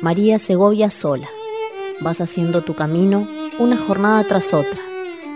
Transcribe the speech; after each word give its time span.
María 0.00 0.38
Segovia 0.38 0.92
sola. 0.92 1.28
Vas 2.00 2.20
haciendo 2.20 2.62
tu 2.62 2.76
camino 2.76 3.26
una 3.58 3.76
jornada 3.76 4.22
tras 4.22 4.54
otra, 4.54 4.80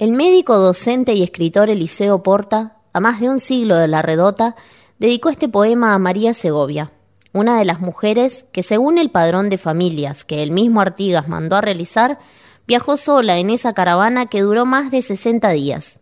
El 0.00 0.10
médico, 0.10 0.58
docente 0.58 1.12
y 1.14 1.22
escritor 1.22 1.70
Eliseo 1.70 2.24
Porta, 2.24 2.78
a 2.92 2.98
más 2.98 3.20
de 3.20 3.30
un 3.30 3.38
siglo 3.38 3.76
de 3.76 3.86
la 3.86 4.02
redota, 4.02 4.56
dedicó 4.98 5.28
este 5.28 5.48
poema 5.48 5.94
a 5.94 6.00
María 6.00 6.34
Segovia, 6.34 6.90
una 7.32 7.56
de 7.56 7.64
las 7.64 7.78
mujeres 7.78 8.46
que, 8.50 8.64
según 8.64 8.98
el 8.98 9.12
padrón 9.12 9.48
de 9.48 9.58
familias 9.58 10.24
que 10.24 10.42
el 10.42 10.50
mismo 10.50 10.80
Artigas 10.80 11.28
mandó 11.28 11.54
a 11.54 11.60
realizar, 11.60 12.18
viajó 12.66 12.96
sola 12.96 13.38
en 13.38 13.50
esa 13.50 13.74
caravana 13.74 14.26
que 14.26 14.42
duró 14.42 14.66
más 14.66 14.90
de 14.90 15.02
60 15.02 15.50
días. 15.50 16.00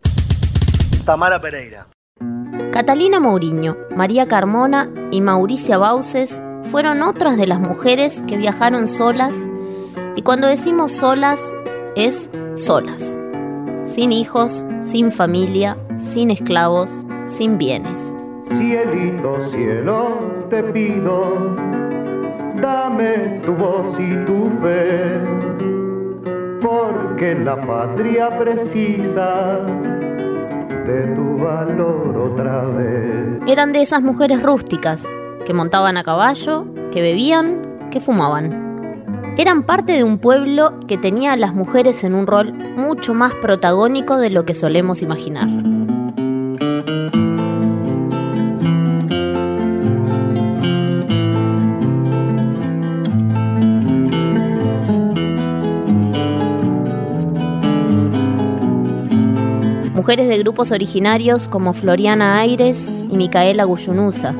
Tamara 1.05 1.39
Pereira. 1.39 1.89
Catalina 2.71 3.19
Mourinho, 3.19 3.77
María 3.95 4.27
Carmona 4.27 4.89
y 5.11 5.21
Mauricia 5.21 5.77
Bauces 5.77 6.41
fueron 6.71 7.03
otras 7.03 7.37
de 7.37 7.45
las 7.45 7.59
mujeres 7.59 8.23
que 8.27 8.37
viajaron 8.37 8.87
solas 8.87 9.35
y 10.15 10.21
cuando 10.21 10.47
decimos 10.47 10.91
solas 10.91 11.39
es 11.95 12.29
solas, 12.55 13.17
sin 13.83 14.11
hijos, 14.11 14.65
sin 14.79 15.11
familia, 15.11 15.77
sin 15.95 16.31
esclavos, 16.31 16.89
sin 17.23 17.57
bienes. 17.57 17.99
Cielito, 18.47 19.49
cielo, 19.49 20.47
te 20.49 20.63
pido, 20.63 21.55
dame 22.61 23.41
tu 23.45 23.53
voz 23.53 23.97
y 23.99 24.15
tu 24.25 24.49
fe, 24.61 25.19
porque 26.61 27.35
la 27.35 27.55
patria 27.65 28.37
precisa 28.37 29.59
de 30.85 31.15
tu 31.15 31.37
valor 31.37 32.31
otra 32.33 32.65
vez. 32.65 33.41
Eran 33.47 33.71
de 33.71 33.81
esas 33.81 34.01
mujeres 34.01 34.43
rústicas 34.43 35.07
que 35.45 35.53
montaban 35.53 35.97
a 35.97 36.03
caballo, 36.03 36.65
que 36.91 37.01
bebían, 37.01 37.89
que 37.91 37.99
fumaban. 37.99 38.60
Eran 39.37 39.63
parte 39.63 39.93
de 39.93 40.03
un 40.03 40.19
pueblo 40.19 40.79
que 40.87 40.97
tenía 40.97 41.33
a 41.33 41.37
las 41.37 41.53
mujeres 41.53 42.03
en 42.03 42.15
un 42.15 42.27
rol 42.27 42.53
mucho 42.53 43.13
más 43.13 43.33
protagónico 43.35 44.17
de 44.17 44.29
lo 44.29 44.45
que 44.45 44.53
solemos 44.53 45.01
imaginar. 45.01 45.47
Mujeres 59.93 60.27
de 60.27 60.37
grupos 60.39 60.71
originarios 60.71 61.47
como 61.47 61.73
Floriana 61.73 62.39
Aires 62.39 63.03
y 63.09 63.17
Micaela 63.17 63.63
Guyunusa, 63.63 64.35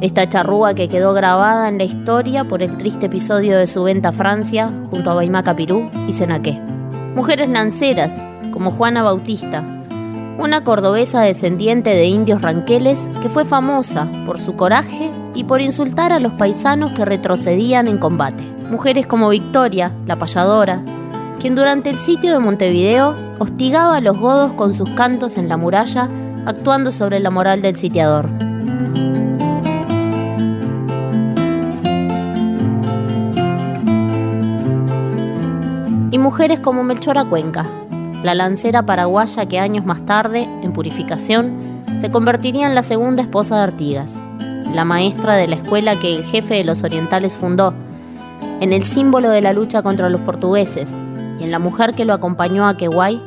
esta 0.00 0.28
charrúa 0.28 0.74
que 0.74 0.88
quedó 0.88 1.12
grabada 1.12 1.68
en 1.68 1.78
la 1.78 1.84
historia 1.84 2.44
por 2.44 2.62
el 2.62 2.76
triste 2.78 3.06
episodio 3.06 3.58
de 3.58 3.66
su 3.66 3.82
venta 3.82 4.10
a 4.10 4.12
Francia 4.12 4.72
junto 4.90 5.10
a 5.10 5.14
Baimaca 5.14 5.54
Pirú 5.54 5.90
y 6.08 6.12
Senaqué. 6.12 6.60
Mujeres 7.14 7.48
lanceras, 7.48 8.14
como 8.52 8.70
Juana 8.70 9.02
Bautista, 9.02 9.62
una 10.38 10.64
cordobesa 10.64 11.20
descendiente 11.20 11.90
de 11.90 12.06
indios 12.06 12.40
ranqueles 12.40 13.10
que 13.20 13.28
fue 13.28 13.44
famosa 13.44 14.08
por 14.24 14.40
su 14.40 14.56
coraje 14.56 15.10
y 15.34 15.44
por 15.44 15.60
insultar 15.60 16.12
a 16.12 16.18
los 16.18 16.32
paisanos 16.32 16.92
que 16.92 17.04
retrocedían 17.04 17.88
en 17.88 17.98
combate. 17.98 18.42
Mujeres 18.70 19.06
como 19.06 19.28
Victoria, 19.28 19.92
la 20.06 20.16
payadora, 20.16 20.82
quien 21.40 21.54
durante 21.54 21.90
el 21.90 21.96
sitio 21.96 22.32
de 22.32 22.38
Montevideo 22.38 23.14
hostigaba 23.38 23.96
a 23.96 24.00
los 24.00 24.18
godos 24.18 24.54
con 24.54 24.72
sus 24.72 24.88
cantos 24.90 25.36
en 25.36 25.48
la 25.48 25.58
muralla, 25.58 26.08
actuando 26.46 26.90
sobre 26.90 27.20
la 27.20 27.30
moral 27.30 27.60
del 27.60 27.76
sitiador. 27.76 28.49
Y 36.10 36.18
mujeres 36.18 36.60
como 36.60 36.82
Melchora 36.82 37.24
Cuenca, 37.24 37.66
la 38.22 38.34
lancera 38.34 38.84
paraguaya 38.84 39.46
que 39.46 39.58
años 39.58 39.86
más 39.86 40.04
tarde, 40.04 40.42
en 40.62 40.72
purificación, 40.72 41.82
se 41.98 42.10
convertiría 42.10 42.66
en 42.66 42.74
la 42.74 42.82
segunda 42.82 43.22
esposa 43.22 43.56
de 43.56 43.62
Artigas, 43.62 44.18
la 44.74 44.84
maestra 44.84 45.36
de 45.36 45.48
la 45.48 45.56
escuela 45.56 45.98
que 45.98 46.14
el 46.14 46.24
jefe 46.24 46.54
de 46.54 46.64
los 46.64 46.82
orientales 46.82 47.36
fundó, 47.36 47.74
en 48.60 48.72
el 48.72 48.84
símbolo 48.84 49.30
de 49.30 49.40
la 49.40 49.52
lucha 49.52 49.82
contra 49.82 50.10
los 50.10 50.20
portugueses, 50.20 50.90
y 51.38 51.44
en 51.44 51.50
la 51.50 51.58
mujer 51.58 51.94
que 51.94 52.04
lo 52.04 52.12
acompañó 52.12 52.66
a 52.66 52.76
Quehuay, 52.76 53.20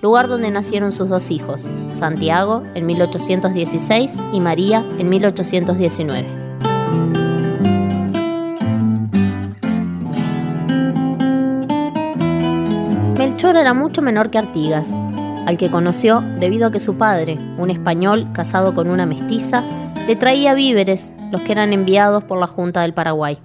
lugar 0.00 0.28
donde 0.28 0.50
nacieron 0.50 0.92
sus 0.92 1.08
dos 1.08 1.30
hijos, 1.30 1.68
Santiago 1.92 2.62
en 2.74 2.86
1816 2.86 4.12
y 4.32 4.40
María 4.40 4.84
en 4.98 5.08
1819. 5.08 6.45
Melchor 13.36 13.56
era 13.58 13.74
mucho 13.74 14.00
menor 14.00 14.30
que 14.30 14.38
Artigas, 14.38 14.88
al 15.44 15.58
que 15.58 15.70
conoció 15.70 16.24
debido 16.40 16.68
a 16.68 16.70
que 16.70 16.80
su 16.80 16.96
padre, 16.96 17.36
un 17.58 17.68
español 17.68 18.26
casado 18.32 18.72
con 18.72 18.88
una 18.88 19.04
mestiza, 19.04 19.62
le 20.06 20.16
traía 20.16 20.54
víveres, 20.54 21.12
los 21.30 21.42
que 21.42 21.52
eran 21.52 21.74
enviados 21.74 22.24
por 22.24 22.38
la 22.38 22.46
Junta 22.46 22.80
del 22.80 22.94
Paraguay. 22.94 23.36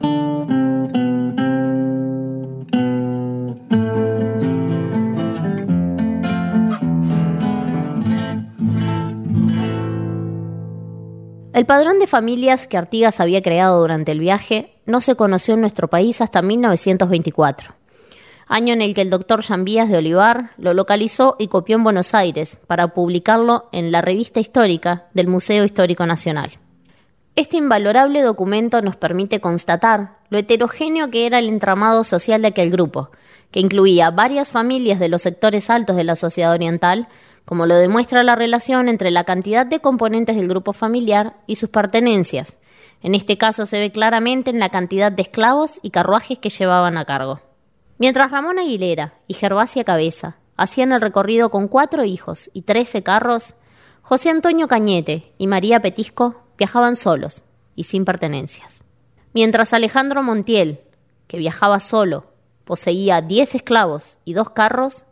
El 11.52 11.66
padrón 11.66 12.00
de 12.00 12.08
familias 12.08 12.66
que 12.66 12.78
Artigas 12.78 13.20
había 13.20 13.42
creado 13.42 13.82
durante 13.82 14.14
el 14.14 14.20
viaje 14.20 14.74
no 14.86 15.02
se 15.02 15.18
conoció 15.18 15.56
en 15.56 15.60
nuestro 15.60 15.90
país 15.90 16.22
hasta 16.22 16.42
1924 16.42 17.81
año 18.52 18.74
en 18.74 18.82
el 18.82 18.94
que 18.94 19.02
el 19.02 19.10
doctor 19.10 19.42
Jambías 19.42 19.88
de 19.88 19.98
Olivar 19.98 20.52
lo 20.58 20.74
localizó 20.74 21.38
y 21.40 21.48
copió 21.48 21.78
en 21.78 21.86
Buenos 21.86 22.14
Aires 22.14 22.58
para 22.68 22.90
publicarlo 22.90 23.70
en 23.72 23.94
la 23.94 24.02
revista 24.02 24.42
histórica 24.42 25.06
del 25.14 25.30
Museo 25.30 25.64
Histórico 25.64 26.06
Nacional. 26.06 26.52
Este 27.38 27.56
invalorable 27.56 28.22
documento 28.22 28.82
nos 28.82 28.98
permite 28.98 29.40
constatar 29.40 30.18
lo 30.30 30.38
heterogéneo 30.38 31.10
que 31.10 31.26
era 31.26 31.40
el 31.40 31.48
entramado 31.48 32.04
social 32.04 32.42
de 32.42 32.50
aquel 32.50 32.72
grupo, 32.72 33.10
que 33.52 33.62
incluía 33.62 34.12
varias 34.12 34.52
familias 34.52 35.00
de 35.00 35.08
los 35.08 35.22
sectores 35.22 35.70
altos 35.70 35.96
de 35.96 36.04
la 36.04 36.18
sociedad 36.18 36.52
oriental, 36.52 37.08
como 37.46 37.66
lo 37.66 37.78
demuestra 37.78 38.22
la 38.22 38.36
relación 38.36 38.90
entre 38.90 39.12
la 39.12 39.24
cantidad 39.24 39.66
de 39.66 39.80
componentes 39.80 40.36
del 40.36 40.50
grupo 40.50 40.74
familiar 40.74 41.38
y 41.48 41.56
sus 41.56 41.70
pertenencias. 41.70 42.58
En 43.02 43.16
este 43.16 43.38
caso 43.38 43.66
se 43.66 43.80
ve 43.80 43.94
claramente 43.94 44.50
en 44.50 44.60
la 44.60 44.70
cantidad 44.70 45.10
de 45.10 45.22
esclavos 45.22 45.80
y 45.82 45.92
carruajes 45.92 46.38
que 46.38 46.50
llevaban 46.50 46.98
a 46.98 47.06
cargo. 47.06 47.40
Mientras 48.02 48.32
Ramón 48.32 48.58
Aguilera 48.58 49.14
y 49.28 49.36
Gervasia 49.36 49.84
Cabeza 49.84 50.38
hacían 50.58 50.92
el 50.92 51.02
recorrido 51.02 51.52
con 51.52 51.68
cuatro 51.68 52.04
hijos 52.04 52.50
y 52.52 52.64
trece 52.64 53.04
carros, 53.04 53.54
José 54.02 54.32
Antonio 54.32 54.68
Cañete 54.68 55.36
y 55.38 55.46
María 55.46 55.84
Petisco 55.84 56.42
viajaban 56.58 56.96
solos 56.96 57.44
y 57.76 57.84
sin 57.84 58.04
pertenencias. 58.04 58.86
Mientras 59.36 59.72
Alejandro 59.72 60.24
Montiel, 60.24 60.80
que 61.28 61.38
viajaba 61.38 61.80
solo, 61.80 62.26
poseía 62.66 63.22
diez 63.22 63.54
esclavos 63.54 64.18
y 64.26 64.34
dos 64.34 64.50
carros, 64.50 65.06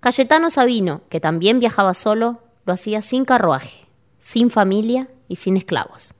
Cayetano 0.00 0.48
Sabino, 0.48 1.02
que 1.10 1.20
también 1.20 1.60
viajaba 1.60 1.92
solo, 1.92 2.40
lo 2.64 2.72
hacía 2.72 3.02
sin 3.02 3.26
carruaje, 3.26 3.84
sin 4.18 4.48
familia 4.48 5.08
y 5.28 5.36
sin 5.36 5.58
esclavos. 5.58 6.14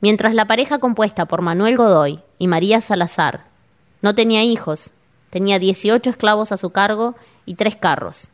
Mientras 0.00 0.34
la 0.34 0.46
pareja 0.46 0.78
compuesta 0.78 1.26
por 1.26 1.42
Manuel 1.42 1.76
Godoy 1.76 2.22
y 2.38 2.46
María 2.46 2.80
Salazar 2.80 3.46
no 4.02 4.14
tenía 4.14 4.44
hijos, 4.44 4.92
tenía 5.36 5.58
18 5.58 6.08
esclavos 6.08 6.50
a 6.50 6.56
su 6.56 6.70
cargo 6.70 7.14
y 7.44 7.56
tres 7.56 7.76
carros. 7.76 8.30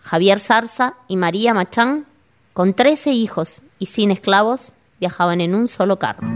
Javier 0.00 0.40
Zarza 0.40 0.94
y 1.06 1.16
María 1.16 1.54
Machán, 1.54 2.06
con 2.54 2.74
13 2.74 3.12
hijos 3.12 3.62
y 3.78 3.86
sin 3.86 4.10
esclavos, 4.10 4.72
viajaban 4.98 5.40
en 5.40 5.54
un 5.54 5.68
solo 5.68 6.00
carro. 6.00 6.26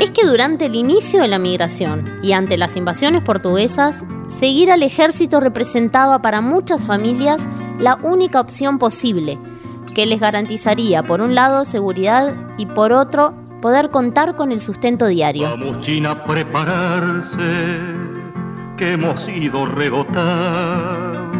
Es 0.00 0.10
que 0.10 0.26
durante 0.26 0.66
el 0.66 0.74
inicio 0.74 1.22
de 1.22 1.28
la 1.28 1.38
migración 1.38 2.04
y 2.20 2.32
ante 2.32 2.56
las 2.56 2.74
invasiones 2.74 3.22
portuguesas, 3.22 4.02
seguir 4.40 4.72
al 4.72 4.82
ejército 4.82 5.38
representaba 5.38 6.20
para 6.20 6.40
muchas 6.40 6.84
familias 6.84 7.46
la 7.78 7.94
única 8.02 8.40
opción 8.40 8.80
posible, 8.80 9.38
que 10.00 10.06
les 10.06 10.18
garantizaría 10.18 11.02
por 11.02 11.20
un 11.20 11.34
lado 11.34 11.66
seguridad 11.66 12.34
y 12.56 12.64
por 12.64 12.90
otro 12.90 13.34
poder 13.60 13.90
contar 13.90 14.34
con 14.34 14.50
el 14.50 14.62
sustento 14.62 15.06
diario. 15.08 15.42
Vamos 15.42 15.78
China 15.80 16.24
prepararse, 16.24 17.36
que 18.78 18.92
hemos 18.92 19.20
sido 19.20 19.66
redotados 19.66 21.36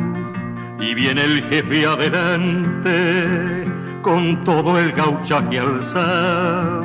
y 0.79 0.95
viene 0.95 1.25
el 1.25 1.43
jefe 1.45 1.87
adelante 1.87 3.67
con 4.03 4.45
todo 4.45 4.79
el 4.79 4.93
gauchaje 4.93 5.59
alzado. 5.59 6.83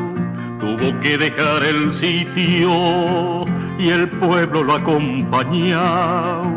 Tuvo 0.61 0.97
que 1.01 1.17
dejar 1.17 1.61
el 1.61 1.91
sitio 1.91 3.43
y 3.77 3.89
el 3.89 4.07
pueblo 4.11 4.63
lo 4.63 4.75
acompañaba. 4.75 6.54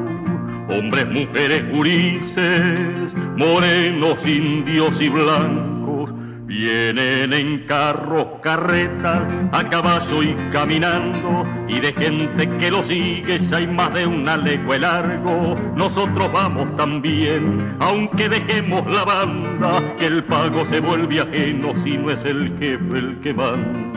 Hombres, 0.69 1.07
mujeres, 1.09 1.67
gurises, 1.71 3.15
morenos, 3.37 4.27
indios 4.27 5.01
y 5.01 5.09
blancos, 5.09 6.13
vienen 6.45 7.33
en 7.33 7.59
carros, 7.67 8.27
carretas, 8.43 9.23
a 9.53 9.65
caballo 9.65 10.23
y 10.23 10.35
caminando, 10.53 11.47
y 11.69 11.81
de 11.81 11.93
gente 11.95 12.49
que 12.59 12.71
lo 12.71 12.85
sigue 12.85 13.39
ya 13.39 13.57
hay 13.57 13.67
más 13.67 13.95
de 13.95 14.07
una 14.07 14.37
legua 14.37 14.79
largo. 14.79 15.57
Nosotros 15.75 16.31
vamos 16.33 16.77
también, 16.77 17.77
aunque 17.81 18.29
dejemos 18.29 18.87
la 18.87 19.05
banda, 19.05 19.73
que 19.99 20.07
el 20.07 20.23
pago 20.25 20.67
se 20.67 20.81
vuelve 20.81 21.21
ajeno 21.21 21.73
si 21.83 21.97
no 21.97 22.11
es 22.11 22.25
el 22.27 22.53
jefe 22.59 22.99
el 22.99 23.21
que 23.21 23.33
manda. 23.33 23.88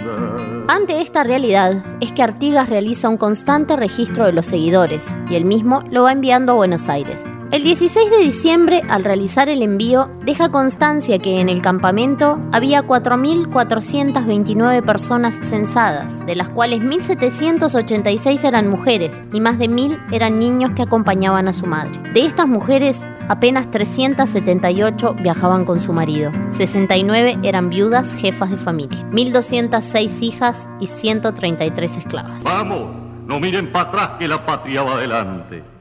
Ante 0.68 1.02
esta 1.02 1.24
realidad 1.24 1.84
es 2.00 2.12
que 2.12 2.24
Artigas 2.24 2.70
realiza 2.70 3.10
un 3.10 3.18
constante 3.18 3.76
registro 3.76 4.26
de 4.26 4.32
los 4.32 4.46
seguidores 4.46 5.14
y 5.30 5.36
él 5.36 5.46
mismo 5.46 5.84
lo 5.90 6.04
va 6.04 6.12
enviando 6.12 6.54
a 6.54 6.56
Buenos 6.56 6.88
Aires. 6.90 7.24
El 7.52 7.64
16 7.64 8.10
de 8.10 8.18
diciembre, 8.20 8.82
al 8.88 9.04
realizar 9.04 9.50
el 9.50 9.62
envío, 9.62 10.10
deja 10.24 10.48
constancia 10.48 11.20
que 11.20 11.42
en 11.42 11.50
el 11.50 11.62
campamento 11.62 12.40
había 12.54 12.84
4.429 12.84 14.86
personas 14.86 15.38
censadas, 15.42 16.26
de 16.26 16.38
las 16.38 16.48
cuales 16.48 16.80
1.786 16.80 18.46
eran 18.46 18.70
mujeres 18.70 19.22
y 19.34 19.42
más 19.42 19.60
de 19.60 19.70
1.000 19.70 20.00
eran 20.14 20.40
niños 20.40 20.72
que 20.78 20.84
acompañaban 20.84 21.50
a 21.50 21.54
su 21.54 21.66
madre. 21.66 21.92
De 22.14 22.26
estas 22.26 22.48
mujeres, 22.48 23.06
apenas 23.28 23.70
378 23.70 25.16
viajaban 25.16 25.66
con 25.66 25.82
su 25.82 25.92
marido, 25.92 26.32
69 26.52 27.40
eran 27.44 27.70
viudas 27.70 28.16
jefas 28.16 28.50
de 28.50 28.56
familia, 28.56 29.02
1.206 29.12 30.22
hijas 30.22 30.70
y 30.80 30.88
133 30.88 31.98
esclavas. 31.98 32.46
Vamos, 32.46 32.96
no 33.28 33.42
miren 33.42 33.74
para 33.74 33.90
atrás 33.90 34.12
que 34.18 34.30
la 34.30 34.46
patria 34.46 34.84
va 34.84 34.94
adelante. 34.94 35.81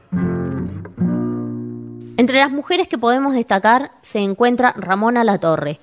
Entre 2.21 2.37
las 2.37 2.51
mujeres 2.51 2.87
que 2.87 2.99
podemos 2.99 3.33
destacar 3.33 3.93
se 4.03 4.19
encuentra 4.19 4.75
Ramona 4.77 5.23
Latorre, 5.23 5.79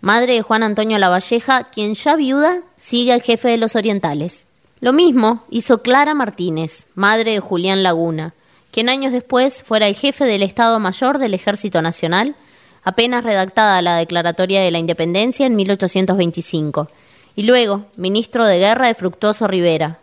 madre 0.00 0.34
de 0.34 0.42
Juan 0.42 0.62
Antonio 0.62 0.98
Lavalleja, 0.98 1.64
quien 1.64 1.94
ya 1.94 2.14
viuda 2.14 2.60
sigue 2.76 3.12
al 3.12 3.22
jefe 3.22 3.48
de 3.48 3.56
los 3.56 3.74
orientales. 3.74 4.46
Lo 4.78 4.92
mismo 4.92 5.42
hizo 5.50 5.82
Clara 5.82 6.14
Martínez, 6.14 6.86
madre 6.94 7.32
de 7.32 7.40
Julián 7.40 7.82
Laguna, 7.82 8.34
quien 8.70 8.88
años 8.88 9.10
después 9.12 9.64
fuera 9.64 9.88
el 9.88 9.96
jefe 9.96 10.26
del 10.26 10.44
Estado 10.44 10.78
Mayor 10.78 11.18
del 11.18 11.34
Ejército 11.34 11.82
Nacional, 11.82 12.36
apenas 12.84 13.24
redactada 13.24 13.82
la 13.82 13.96
Declaratoria 13.96 14.60
de 14.60 14.70
la 14.70 14.78
Independencia 14.78 15.44
en 15.44 15.56
1825, 15.56 16.88
y 17.34 17.42
luego 17.42 17.86
ministro 17.96 18.46
de 18.46 18.60
Guerra 18.60 18.86
de 18.86 18.94
Fructuoso 18.94 19.48
Rivera, 19.48 19.98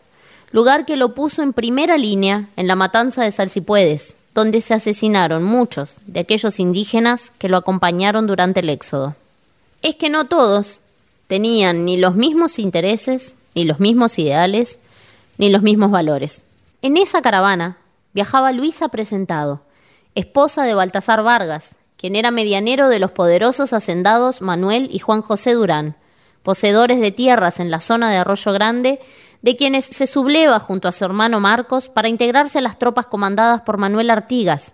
lugar 0.51 0.85
que 0.85 0.97
lo 0.97 1.13
puso 1.13 1.43
en 1.43 1.53
primera 1.53 1.97
línea 1.97 2.49
en 2.57 2.67
la 2.67 2.75
matanza 2.75 3.23
de 3.23 3.31
Salsipuedes, 3.31 4.16
donde 4.37 4.61
se 4.61 4.75
asesinaron 4.75 5.43
muchos 5.43 5.99
de 6.05 6.19
aquellos 6.19 6.59
indígenas 6.59 7.31
que 7.39 7.49
lo 7.49 7.57
acompañaron 7.57 8.27
durante 8.27 8.59
el 8.59 8.69
éxodo. 8.69 9.15
Es 9.81 9.95
que 9.95 10.11
no 10.11 10.27
todos 10.27 10.81
tenían 11.27 11.85
ni 11.85 11.97
los 11.97 12.13
mismos 12.13 12.59
intereses, 12.59 13.35
ni 13.55 13.65
los 13.65 13.79
mismos 13.79 14.19
ideales, 14.19 14.77
ni 15.39 15.49
los 15.49 15.63
mismos 15.63 15.89
valores. 15.89 16.43
En 16.83 16.97
esa 16.97 17.23
caravana 17.23 17.77
viajaba 18.13 18.51
Luisa 18.51 18.89
Presentado, 18.89 19.61
esposa 20.13 20.65
de 20.65 20.75
Baltasar 20.75 21.23
Vargas, 21.23 21.75
quien 21.97 22.15
era 22.15 22.29
medianero 22.29 22.89
de 22.89 22.99
los 22.99 23.09
poderosos 23.09 23.73
hacendados 23.73 24.43
Manuel 24.43 24.87
y 24.91 24.99
Juan 24.99 25.23
José 25.23 25.53
Durán, 25.53 25.95
poseedores 26.43 26.99
de 27.01 27.11
tierras 27.11 27.59
en 27.59 27.71
la 27.71 27.81
zona 27.81 28.11
de 28.11 28.17
Arroyo 28.17 28.53
Grande 28.53 28.99
de 29.41 29.55
quienes 29.55 29.85
se 29.85 30.07
subleva 30.07 30.59
junto 30.59 30.87
a 30.87 30.91
su 30.91 31.06
hermano 31.06 31.39
Marcos 31.39 31.89
para 31.89 32.09
integrarse 32.09 32.59
a 32.59 32.61
las 32.61 32.79
tropas 32.79 33.07
comandadas 33.07 33.61
por 33.61 33.77
Manuel 33.77 34.09
Artigas, 34.09 34.73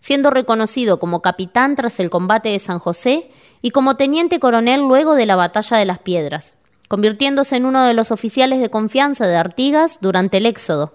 siendo 0.00 0.30
reconocido 0.30 0.98
como 0.98 1.22
capitán 1.22 1.76
tras 1.76 2.00
el 2.00 2.10
combate 2.10 2.50
de 2.50 2.58
San 2.58 2.78
José 2.78 3.30
y 3.62 3.70
como 3.70 3.96
teniente 3.96 4.40
coronel 4.40 4.80
luego 4.82 5.14
de 5.14 5.26
la 5.26 5.36
batalla 5.36 5.76
de 5.76 5.84
las 5.84 5.98
Piedras, 5.98 6.56
convirtiéndose 6.88 7.56
en 7.56 7.66
uno 7.66 7.84
de 7.84 7.94
los 7.94 8.10
oficiales 8.10 8.60
de 8.60 8.70
confianza 8.70 9.26
de 9.26 9.36
Artigas 9.36 9.98
durante 10.00 10.38
el 10.38 10.46
éxodo. 10.46 10.94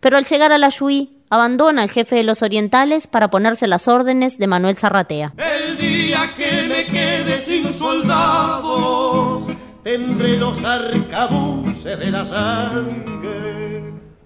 Pero 0.00 0.16
al 0.16 0.24
llegar 0.24 0.52
a 0.52 0.58
la 0.58 0.70
Yuí, 0.70 1.20
abandona 1.28 1.82
al 1.82 1.90
jefe 1.90 2.16
de 2.16 2.24
los 2.24 2.42
orientales 2.42 3.06
para 3.06 3.30
ponerse 3.30 3.66
las 3.66 3.86
órdenes 3.86 4.38
de 4.38 4.46
Manuel 4.46 4.76
Zarratea. 4.76 5.32
El 5.36 5.78
día 5.78 6.34
que 6.36 6.62
me 6.62 6.86
quede 6.86 7.42
sin 7.42 7.72
soldados, 7.72 9.44
tendré 9.82 10.36
los 10.36 10.62
arcabuces 10.62 11.98
de 11.98 12.10
la 12.10 12.26
sangre 12.26 13.82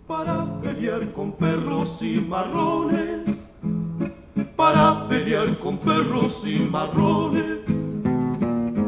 para 0.06 0.60
pelear 0.60 1.12
con 1.12 1.32
perros 1.32 1.96
y 2.00 2.20
marrones, 2.20 3.36
para 4.56 5.08
pelear 5.08 5.58
con 5.58 5.78
perros 5.78 6.42
y 6.44 6.58
marrones, 6.58 7.60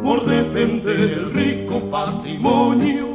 por 0.02 0.24
defender 0.26 1.00
el 1.00 1.32
rico 1.32 1.80
patrimonio 1.90 3.14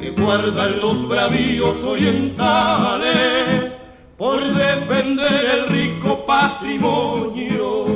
que 0.00 0.10
guardan 0.10 0.80
los 0.80 1.08
bravíos 1.08 1.82
orientales, 1.84 3.72
por 4.16 4.40
defender 4.40 5.44
el 5.56 5.66
rico 5.68 6.24
patrimonio 6.24 7.86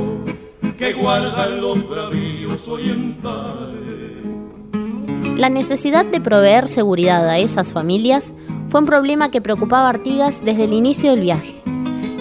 que 0.78 0.92
guardan 0.92 1.60
los 1.60 1.88
bravíos 1.88 2.66
orientales. 2.68 3.85
La 5.36 5.50
necesidad 5.50 6.06
de 6.06 6.18
proveer 6.18 6.66
seguridad 6.66 7.28
a 7.28 7.36
esas 7.36 7.70
familias 7.70 8.32
fue 8.70 8.80
un 8.80 8.86
problema 8.86 9.30
que 9.30 9.42
preocupaba 9.42 9.90
Artigas 9.90 10.42
desde 10.42 10.64
el 10.64 10.72
inicio 10.72 11.10
del 11.10 11.20
viaje. 11.20 11.62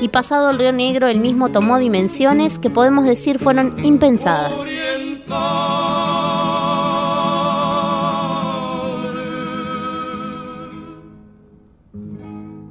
Y 0.02 0.10
pasado 0.10 0.50
el 0.50 0.60
Río 0.60 0.74
Negro, 0.74 1.08
él 1.08 1.22
mismo 1.22 1.50
tomó 1.50 1.80
dimensiones 1.80 2.60
que 2.60 2.70
podemos 2.70 3.06
decir 3.06 3.40
fueron 3.40 3.86
impensadas. 3.86 4.60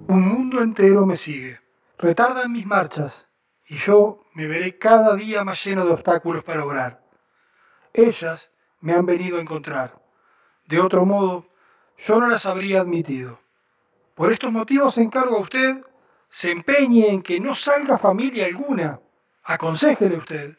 Un 0.09 0.29
mundo 0.29 0.61
entero 0.61 1.07
me 1.07 1.17
sigue, 1.17 1.59
retardan 1.97 2.53
mis 2.53 2.67
marchas, 2.67 3.27
y 3.67 3.77
yo 3.77 4.27
me 4.35 4.47
veré 4.47 4.77
cada 4.77 5.15
día 5.17 5.43
más 5.43 5.65
lleno 5.65 5.87
de 5.87 5.93
obstáculos 5.93 6.45
para 6.45 6.67
obrar. 6.67 7.03
Ellas 7.95 8.51
me 8.83 8.93
han 8.93 9.07
venido 9.07 9.39
a 9.39 9.41
encontrar. 9.41 10.04
De 10.67 10.81
otro 10.81 11.05
modo, 11.05 11.47
yo 11.99 12.21
no 12.21 12.29
las 12.29 12.47
habría 12.47 12.81
admitido. 12.81 13.39
Por 14.15 14.33
estos 14.33 14.51
motivos 14.53 14.99
encargo 14.99 15.37
a 15.37 15.41
usted 15.41 15.85
se 16.31 16.51
empeñe 16.51 17.09
en 17.09 17.23
que 17.23 17.41
no 17.41 17.55
salga 17.55 17.99
familia 17.99 18.47
alguna. 18.47 19.01
Aconsejele 19.43 20.17
usted 20.17 20.57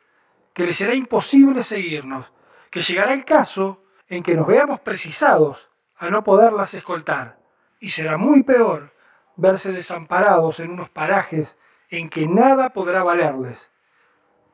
que 0.54 0.66
le 0.66 0.74
será 0.74 0.94
imposible 0.94 1.64
seguirnos, 1.64 2.32
que 2.70 2.82
llegará 2.82 3.14
el 3.14 3.26
caso 3.26 3.84
en 4.08 4.24
que 4.24 4.36
nos 4.36 4.48
veamos 4.48 4.80
precisados 4.80 5.70
a 5.98 6.10
no 6.10 6.24
poderlas 6.24 6.74
escoltar, 6.74 7.40
y 7.80 7.90
será 7.90 8.18
muy 8.18 8.44
peor 8.44 8.94
verse 9.36 9.72
desamparados 9.72 10.60
en 10.60 10.72
unos 10.72 10.90
parajes 10.90 11.58
en 11.90 12.10
que 12.10 12.28
nada 12.28 12.70
podrá 12.70 13.04
valerles. 13.04 13.60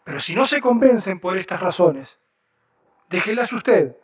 Pero 0.04 0.20
si 0.20 0.34
no 0.34 0.46
se 0.46 0.60
convencen 0.60 1.20
por 1.20 1.38
estas 1.38 1.60
razones, 1.60 2.20
déjelas 3.10 3.54
usted 3.54 3.96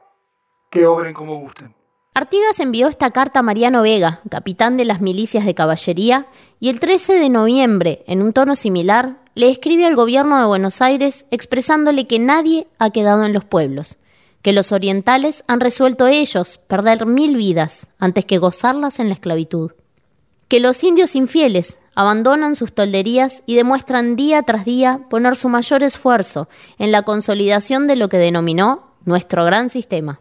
que 0.69 0.85
obren 0.85 1.13
como 1.13 1.37
gusten. 1.37 1.73
Artigas 2.13 2.59
envió 2.59 2.87
esta 2.87 3.11
carta 3.11 3.39
a 3.39 3.43
Mariano 3.43 3.83
Vega, 3.83 4.21
capitán 4.31 4.75
de 4.75 4.85
las 4.85 5.01
milicias 5.01 5.45
de 5.45 5.53
caballería, 5.53 6.25
y 6.59 6.69
el 6.69 6.79
13 6.79 7.19
de 7.19 7.29
noviembre, 7.29 8.03
en 8.07 8.23
un 8.23 8.33
tono 8.33 8.55
similar, 8.55 9.17
le 9.35 9.51
escribe 9.51 9.85
al 9.85 9.95
gobierno 9.95 10.39
de 10.39 10.47
Buenos 10.47 10.81
Aires 10.81 11.27
expresándole 11.29 12.07
que 12.07 12.17
nadie 12.17 12.65
ha 12.79 12.89
quedado 12.89 13.23
en 13.23 13.33
los 13.33 13.45
pueblos, 13.45 13.97
que 14.41 14.51
los 14.51 14.71
orientales 14.71 15.43
han 15.47 15.59
resuelto 15.59 16.07
ellos 16.07 16.57
perder 16.67 17.05
mil 17.05 17.35
vidas 17.35 17.85
antes 17.99 18.25
que 18.25 18.39
gozarlas 18.39 18.99
en 18.99 19.09
la 19.09 19.13
esclavitud, 19.13 19.73
que 20.47 20.59
los 20.59 20.83
indios 20.83 21.15
infieles 21.15 21.77
abandonan 21.93 22.55
sus 22.55 22.73
tolderías 22.73 23.43
y 23.45 23.55
demuestran 23.55 24.15
día 24.15 24.41
tras 24.41 24.65
día 24.65 25.01
poner 25.09 25.35
su 25.35 25.49
mayor 25.49 25.83
esfuerzo 25.83 26.49
en 26.79 26.91
la 26.91 27.03
consolidación 27.03 27.85
de 27.85 27.95
lo 27.95 28.09
que 28.09 28.17
denominó 28.17 28.93
nuestro 29.05 29.45
gran 29.45 29.69
sistema. 29.69 30.19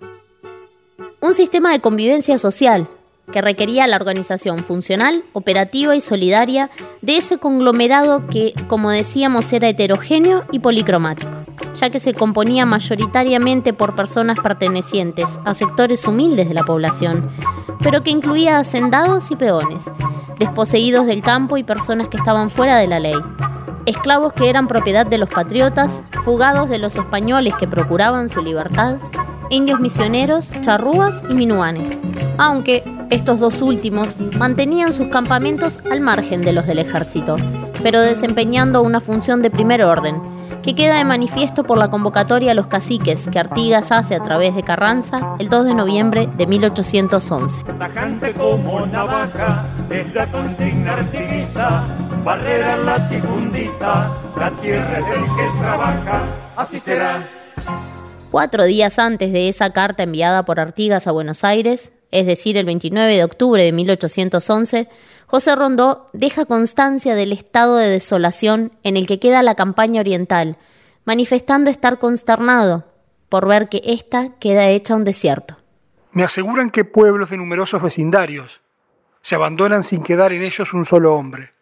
Un 1.21 1.35
sistema 1.35 1.73
de 1.73 1.81
convivencia 1.81 2.39
social 2.39 2.89
que 3.33 3.41
requería 3.41 3.87
la 3.87 3.97
organización 3.97 4.59
funcional, 4.59 5.25
operativa 5.33 5.97
y 5.97 6.01
solidaria 6.01 6.71
de 7.03 7.17
ese 7.17 7.39
conglomerado 7.39 8.27
que, 8.29 8.55
como 8.69 8.91
decíamos, 8.91 9.53
era 9.53 9.69
heterogéneo 9.69 10.45
y 10.53 10.61
policromático, 10.61 11.31
ya 11.75 11.91
que 11.91 12.01
se 12.01 12.15
componía 12.15 12.67
mayoritariamente 12.67 13.73
por 13.73 13.97
personas 13.97 14.39
pertenecientes 14.41 15.27
a 15.45 15.55
sectores 15.55 16.07
humildes 16.07 16.49
de 16.49 16.55
la 16.55 16.63
población, 16.63 17.31
pero 17.83 18.03
que 18.03 18.11
incluía 18.11 18.59
hacendados 18.59 19.31
y 19.31 19.37
peones, 19.37 19.85
desposeídos 20.39 21.07
del 21.07 21.23
campo 21.23 21.57
y 21.57 21.65
personas 21.65 22.09
que 22.09 22.19
estaban 22.19 22.51
fuera 22.51 22.77
de 22.77 22.87
la 22.87 23.01
ley, 23.01 23.17
esclavos 23.87 24.33
que 24.33 24.51
eran 24.51 24.69
propiedad 24.69 25.07
de 25.07 25.19
los 25.19 25.31
patriotas, 25.31 26.05
fugados 26.25 26.69
de 26.69 26.79
los 26.79 26.97
españoles 26.97 27.55
que 27.59 27.69
procuraban 27.69 28.29
su 28.29 28.43
libertad, 28.43 28.97
indios 29.49 29.81
misioneros, 29.81 30.53
charrúas 30.61 31.23
y 31.31 31.35
minuanes, 31.35 31.99
aunque 32.37 32.83
estos 33.11 33.39
dos 33.39 33.63
últimos 33.63 34.19
mantenían 34.39 34.93
sus 34.93 35.09
campamentos 35.09 35.79
al 35.91 36.01
margen 36.01 36.43
de 36.43 36.53
los 36.53 36.67
del 36.67 36.81
ejército, 36.81 37.37
pero 37.83 38.01
desempeñando 38.01 38.83
una 38.83 39.01
función 39.01 39.41
de 39.41 39.51
primer 39.51 39.83
orden, 39.83 40.17
que 40.65 40.75
queda 40.75 40.97
de 40.97 41.05
manifiesto 41.05 41.63
por 41.63 41.79
la 41.79 41.89
convocatoria 41.89 42.51
a 42.51 42.55
los 42.55 42.67
caciques 42.67 43.29
que 43.29 43.39
Artigas 43.39 43.93
hace 43.93 44.17
a 44.17 44.25
través 44.25 44.57
de 44.57 44.65
Carranza 44.65 45.37
el 45.39 45.49
2 45.49 45.65
de 45.65 45.75
noviembre 45.75 46.29
de 46.37 46.47
1811. 46.49 47.63
Barrera 52.25 52.77
latifundista, 52.77 54.11
la 54.37 54.55
tierra 54.57 55.01
del 55.01 55.25
que 55.25 55.59
trabaja, 55.59 56.53
así 56.57 56.81
será. 56.81 57.29
Cuatro 58.31 58.65
días 58.65 58.99
antes 58.99 59.33
de 59.33 59.49
esa 59.49 59.73
carta 59.73 60.03
enviada 60.03 60.45
por 60.45 60.59
Artigas 60.59 61.07
a 61.07 61.13
Buenos 61.13 61.45
Aires, 61.45 61.93
es 62.11 62.27
decir, 62.27 62.57
el 62.57 62.67
29 62.67 63.17
de 63.17 63.25
octubre 63.25 63.63
de 63.63 63.73
1811, 63.73 64.89
José 65.27 65.55
Rondó 65.55 66.09
deja 66.13 66.47
constancia 66.47 67.15
del 67.15 67.33
estado 67.33 67.77
de 67.77 67.89
desolación 67.89 68.73
en 68.83 68.97
el 68.97 69.07
que 69.07 69.19
queda 69.21 69.43
la 69.43 69.55
campaña 69.55 70.01
oriental, 70.01 70.57
manifestando 71.05 71.71
estar 71.71 71.99
consternado 71.99 72.85
por 73.29 73.47
ver 73.47 73.69
que 73.69 73.83
ésta 73.85 74.31
queda 74.41 74.69
hecha 74.69 74.95
un 74.95 75.05
desierto. 75.05 75.57
Me 76.13 76.25
aseguran 76.25 76.71
que 76.71 76.85
pueblos 76.85 77.31
de 77.31 77.37
numerosos 77.37 77.83
vecindarios 77.83 78.61
se 79.27 79.35
abandonan 79.35 79.83
sin 79.83 80.05
quedar 80.05 80.33
en 80.33 80.45
ellos 80.45 80.73
un 80.73 80.85
solo 80.85 81.17
hombre. 81.17 81.53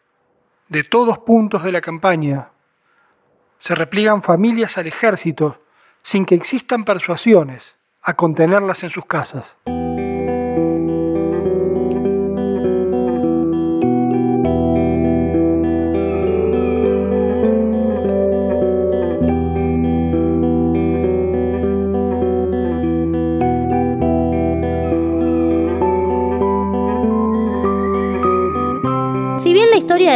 De 0.69 0.85
todos 0.85 1.21
puntos 1.21 1.63
de 1.63 1.73
la 1.73 1.81
campaña 1.81 2.51
se 3.59 3.75
repliegan 3.75 4.23
familias 4.23 4.77
al 4.77 4.87
ejército 4.87 5.63
sin 6.03 6.27
que 6.27 6.35
existan 6.35 6.85
persuasiones 6.85 7.75
a 8.03 8.13
contenerlas 8.17 8.85
en 8.85 8.91
sus 8.91 9.07
casas. 9.07 9.57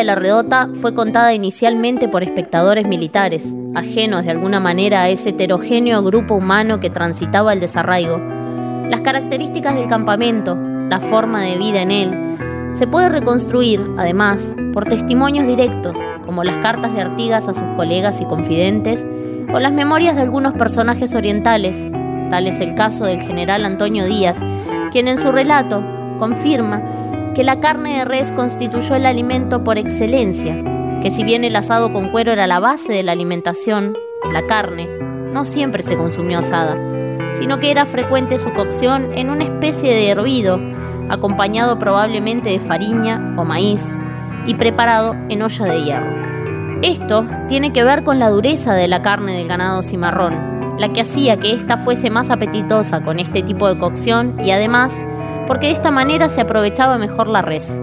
La 0.04 0.14
redota 0.14 0.68
fue 0.74 0.94
contada 0.94 1.34
inicialmente 1.34 2.08
por 2.08 2.22
espectadores 2.22 2.86
militares, 2.86 3.54
ajenos 3.74 4.24
de 4.24 4.30
alguna 4.30 4.60
manera 4.60 5.02
a 5.02 5.08
ese 5.08 5.30
heterogéneo 5.30 6.02
grupo 6.02 6.34
humano 6.34 6.80
que 6.80 6.90
transitaba 6.90 7.52
el 7.52 7.60
desarraigo, 7.60 8.18
las 8.88 9.00
características 9.02 9.74
del 9.74 9.88
campamento, 9.88 10.56
la 10.56 11.00
forma 11.00 11.42
de 11.42 11.58
vida 11.58 11.82
en 11.82 11.90
él, 11.90 12.28
se 12.72 12.86
puede 12.86 13.08
reconstruir, 13.08 13.84
además, 13.98 14.54
por 14.72 14.86
testimonios 14.86 15.46
directos, 15.46 15.96
como 16.24 16.44
las 16.44 16.58
cartas 16.58 16.94
de 16.94 17.00
Artigas 17.00 17.48
a 17.48 17.54
sus 17.54 17.66
colegas 17.76 18.20
y 18.20 18.24
confidentes, 18.24 19.06
o 19.52 19.58
las 19.58 19.72
memorias 19.72 20.14
de 20.14 20.22
algunos 20.22 20.52
personajes 20.52 21.14
orientales, 21.14 21.90
tal 22.30 22.46
es 22.46 22.60
el 22.60 22.74
caso 22.74 23.04
del 23.06 23.20
general 23.20 23.64
Antonio 23.64 24.04
Díaz, 24.04 24.40
quien 24.92 25.08
en 25.08 25.18
su 25.18 25.32
relato 25.32 25.82
confirma 26.18 26.82
que 27.34 27.44
la 27.44 27.60
carne 27.60 27.98
de 27.98 28.04
res 28.04 28.32
constituyó 28.32 28.94
el 28.94 29.06
alimento 29.06 29.64
por 29.64 29.78
excelencia, 29.78 30.56
que 31.02 31.10
si 31.10 31.24
bien 31.24 31.44
el 31.44 31.56
asado 31.56 31.92
con 31.92 32.10
cuero 32.10 32.32
era 32.32 32.46
la 32.46 32.60
base 32.60 32.92
de 32.92 33.02
la 33.02 33.12
alimentación, 33.12 33.96
la 34.32 34.46
carne 34.46 34.88
no 35.32 35.44
siempre 35.44 35.82
se 35.82 35.96
consumió 35.96 36.38
asada, 36.38 36.76
sino 37.34 37.58
que 37.58 37.70
era 37.70 37.86
frecuente 37.86 38.38
su 38.38 38.52
cocción 38.52 39.12
en 39.14 39.30
una 39.30 39.44
especie 39.44 39.94
de 39.94 40.10
hervido, 40.10 40.58
acompañado 41.08 41.78
probablemente 41.78 42.50
de 42.50 42.60
farina 42.60 43.34
o 43.38 43.44
maíz 43.44 43.98
y 44.46 44.54
preparado 44.54 45.14
en 45.28 45.42
olla 45.42 45.64
de 45.66 45.84
hierro. 45.84 46.18
Esto 46.82 47.26
tiene 47.48 47.72
que 47.72 47.84
ver 47.84 48.04
con 48.04 48.18
la 48.18 48.30
dureza 48.30 48.74
de 48.74 48.88
la 48.88 49.02
carne 49.02 49.36
del 49.36 49.48
ganado 49.48 49.82
cimarrón, 49.82 50.76
la 50.78 50.92
que 50.92 51.00
hacía 51.00 51.38
que 51.38 51.54
ésta 51.54 51.76
fuese 51.76 52.08
más 52.08 52.30
apetitosa 52.30 53.02
con 53.02 53.18
este 53.18 53.42
tipo 53.42 53.68
de 53.68 53.78
cocción 53.78 54.36
y 54.40 54.52
además 54.52 54.94
porque 55.48 55.68
de 55.68 55.72
esta 55.72 55.90
manera 55.90 56.28
se 56.28 56.42
aprovechaba 56.42 56.98
mejor 56.98 57.26
la 57.26 57.42
res. 57.42 57.76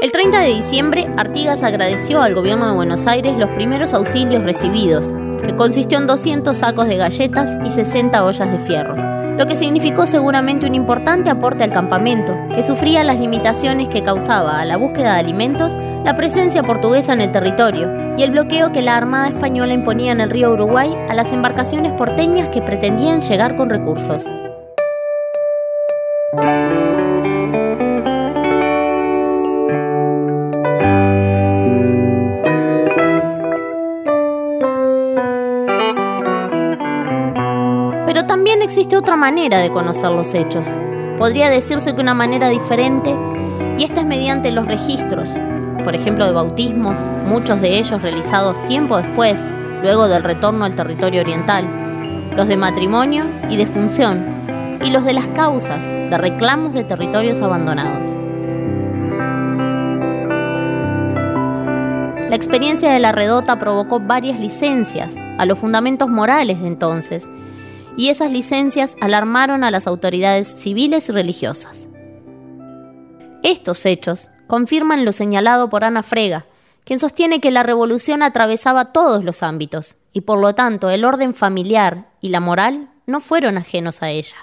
El 0.00 0.12
30 0.12 0.38
de 0.38 0.54
diciembre, 0.54 1.10
Artigas 1.16 1.62
agradeció 1.62 2.22
al 2.22 2.34
gobierno 2.34 2.68
de 2.68 2.74
Buenos 2.74 3.06
Aires 3.06 3.36
los 3.36 3.50
primeros 3.50 3.92
auxilios 3.94 4.44
recibidos, 4.44 5.12
que 5.44 5.56
consistió 5.56 5.98
en 5.98 6.06
200 6.06 6.56
sacos 6.56 6.86
de 6.86 6.96
galletas 6.96 7.58
y 7.64 7.70
60 7.70 8.24
ollas 8.24 8.50
de 8.50 8.58
fierro, 8.60 8.96
lo 9.36 9.46
que 9.46 9.56
significó 9.56 10.06
seguramente 10.06 10.66
un 10.66 10.74
importante 10.74 11.30
aporte 11.30 11.64
al 11.64 11.72
campamento, 11.72 12.34
que 12.54 12.62
sufría 12.62 13.02
las 13.02 13.18
limitaciones 13.18 13.88
que 13.88 14.02
causaba 14.02 14.60
a 14.60 14.64
la 14.64 14.76
búsqueda 14.76 15.14
de 15.14 15.20
alimentos 15.20 15.76
la 16.04 16.14
presencia 16.14 16.62
portuguesa 16.62 17.14
en 17.14 17.22
el 17.22 17.32
territorio 17.32 17.90
y 18.16 18.22
el 18.22 18.30
bloqueo 18.30 18.70
que 18.72 18.82
la 18.82 18.96
Armada 18.96 19.28
Española 19.28 19.72
imponía 19.72 20.12
en 20.12 20.20
el 20.20 20.30
río 20.30 20.52
Uruguay 20.52 20.94
a 21.08 21.14
las 21.14 21.32
embarcaciones 21.32 21.92
porteñas 21.94 22.50
que 22.50 22.62
pretendían 22.62 23.22
llegar 23.22 23.56
con 23.56 23.70
recursos. 23.70 24.30
Existe 38.64 38.96
otra 38.96 39.14
manera 39.16 39.58
de 39.58 39.70
conocer 39.70 40.10
los 40.10 40.34
hechos. 40.34 40.74
Podría 41.18 41.50
decirse 41.50 41.94
que 41.94 42.00
una 42.00 42.14
manera 42.14 42.48
diferente, 42.48 43.14
y 43.78 43.84
esta 43.84 44.00
es 44.00 44.06
mediante 44.06 44.50
los 44.50 44.66
registros, 44.66 45.30
por 45.84 45.94
ejemplo 45.94 46.24
de 46.24 46.32
bautismos, 46.32 46.98
muchos 47.26 47.60
de 47.60 47.78
ellos 47.78 48.02
realizados 48.02 48.56
tiempo 48.66 48.96
después, 48.96 49.52
luego 49.82 50.08
del 50.08 50.22
retorno 50.22 50.64
al 50.64 50.74
territorio 50.74 51.20
oriental, 51.20 51.66
los 52.34 52.48
de 52.48 52.56
matrimonio 52.56 53.26
y 53.50 53.56
de 53.56 53.66
función, 53.66 54.78
y 54.82 54.90
los 54.90 55.04
de 55.04 55.12
las 55.12 55.28
causas 55.28 55.88
de 55.88 56.18
reclamos 56.18 56.72
de 56.72 56.84
territorios 56.84 57.40
abandonados. 57.42 58.18
La 62.28 62.36
experiencia 62.36 62.92
de 62.92 62.98
la 62.98 63.12
redota 63.12 63.58
provocó 63.58 64.00
varias 64.00 64.40
licencias 64.40 65.16
a 65.38 65.44
los 65.44 65.58
fundamentos 65.58 66.08
morales 66.08 66.60
de 66.60 66.66
entonces, 66.66 67.30
y 67.96 68.08
esas 68.08 68.32
licencias 68.32 68.96
alarmaron 69.00 69.64
a 69.64 69.70
las 69.70 69.86
autoridades 69.86 70.48
civiles 70.48 71.08
y 71.08 71.12
religiosas. 71.12 71.88
Estos 73.42 73.84
hechos 73.86 74.30
confirman 74.46 75.04
lo 75.04 75.12
señalado 75.12 75.68
por 75.68 75.84
Ana 75.84 76.02
Frega, 76.02 76.46
quien 76.84 76.98
sostiene 76.98 77.40
que 77.40 77.50
la 77.50 77.62
revolución 77.62 78.22
atravesaba 78.22 78.92
todos 78.92 79.24
los 79.24 79.42
ámbitos 79.42 79.96
y 80.12 80.22
por 80.22 80.40
lo 80.40 80.54
tanto 80.54 80.90
el 80.90 81.04
orden 81.04 81.34
familiar 81.34 82.08
y 82.20 82.28
la 82.28 82.40
moral 82.40 82.90
no 83.06 83.20
fueron 83.20 83.58
ajenos 83.58 84.02
a 84.02 84.10
ella. 84.10 84.36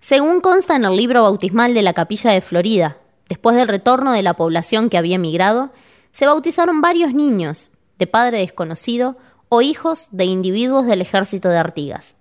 Según 0.00 0.40
consta 0.40 0.74
en 0.74 0.84
el 0.84 0.96
libro 0.96 1.22
bautismal 1.22 1.74
de 1.74 1.82
la 1.82 1.92
capilla 1.92 2.32
de 2.32 2.40
Florida, 2.40 2.96
después 3.28 3.54
del 3.56 3.68
retorno 3.68 4.12
de 4.12 4.22
la 4.22 4.34
población 4.34 4.90
que 4.90 4.98
había 4.98 5.16
emigrado, 5.16 5.70
se 6.10 6.26
bautizaron 6.26 6.80
varios 6.80 7.14
niños, 7.14 7.72
de 7.98 8.06
padre 8.06 8.38
desconocido 8.38 9.16
o 9.48 9.62
hijos 9.62 10.08
de 10.10 10.24
individuos 10.24 10.86
del 10.86 11.02
ejército 11.02 11.48
de 11.48 11.58
Artigas. 11.58 12.16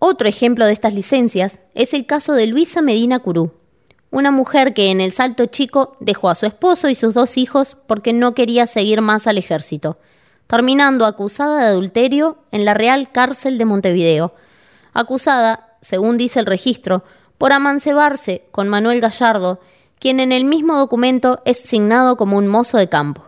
Otro 0.00 0.28
ejemplo 0.28 0.64
de 0.64 0.72
estas 0.72 0.94
licencias 0.94 1.58
es 1.74 1.92
el 1.92 2.06
caso 2.06 2.32
de 2.34 2.46
Luisa 2.46 2.82
Medina 2.82 3.18
Curú, 3.18 3.52
una 4.10 4.30
mujer 4.30 4.72
que 4.72 4.90
en 4.90 5.00
el 5.00 5.12
Salto 5.12 5.46
Chico 5.46 5.96
dejó 5.98 6.30
a 6.30 6.36
su 6.36 6.46
esposo 6.46 6.88
y 6.88 6.94
sus 6.94 7.14
dos 7.14 7.36
hijos 7.36 7.76
porque 7.86 8.12
no 8.12 8.32
quería 8.32 8.66
seguir 8.68 9.00
más 9.00 9.26
al 9.26 9.38
ejército, 9.38 9.98
terminando 10.46 11.04
acusada 11.04 11.60
de 11.60 11.66
adulterio 11.66 12.38
en 12.52 12.64
la 12.64 12.74
Real 12.74 13.10
Cárcel 13.10 13.58
de 13.58 13.64
Montevideo, 13.64 14.34
acusada, 14.92 15.76
según 15.80 16.16
dice 16.16 16.38
el 16.38 16.46
registro, 16.46 17.02
por 17.36 17.52
amancebarse 17.52 18.44
con 18.52 18.68
Manuel 18.68 19.00
Gallardo, 19.00 19.60
quien 19.98 20.20
en 20.20 20.30
el 20.30 20.44
mismo 20.44 20.76
documento 20.76 21.42
es 21.44 21.58
signado 21.58 22.16
como 22.16 22.36
un 22.36 22.46
mozo 22.46 22.78
de 22.78 22.88
campo. 22.88 23.24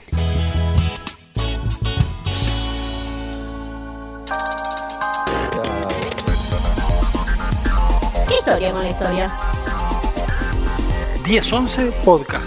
¿Qué 8.27 8.35
historia 8.39 8.71
con 8.71 8.83
la 8.83 8.89
historia? 8.89 9.52
1011 11.25 11.93
Podcast. 12.03 12.45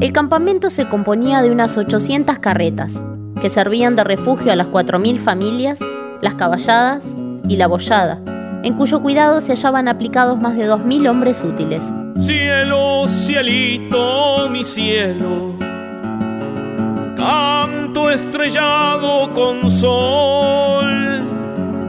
El 0.00 0.12
campamento 0.12 0.68
se 0.68 0.88
componía 0.88 1.42
de 1.42 1.52
unas 1.52 1.76
800 1.76 2.40
carretas, 2.40 3.00
que 3.40 3.48
servían 3.48 3.94
de 3.94 4.02
refugio 4.02 4.50
a 4.50 4.56
las 4.56 4.66
4.000 4.66 5.18
familias, 5.18 5.78
las 6.22 6.34
caballadas 6.34 7.04
y 7.48 7.56
la 7.56 7.68
bollada, 7.68 8.20
en 8.64 8.74
cuyo 8.74 9.00
cuidado 9.00 9.40
se 9.40 9.52
hallaban 9.52 9.86
aplicados 9.86 10.40
más 10.40 10.56
de 10.56 10.68
2.000 10.68 11.08
hombres 11.08 11.40
útiles. 11.40 11.84
Cielo, 12.18 13.06
cielito, 13.06 14.48
mi 14.50 14.64
cielo, 14.64 15.54
canto 17.16 18.10
estrellado 18.10 19.32
con 19.32 19.70
sol, 19.70 21.05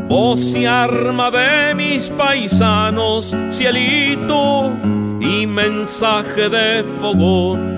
voz 0.07 0.55
y 0.55 0.65
arma 0.65 1.29
de 1.31 1.75
mis 1.75 2.09
paisanos, 2.09 3.35
cielito 3.49 4.71
y 5.19 5.45
mensaje 5.45 6.49
de 6.49 6.83
fogón. 6.99 7.77